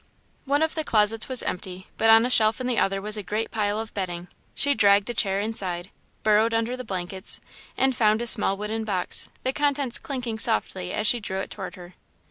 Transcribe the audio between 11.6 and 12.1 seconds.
her.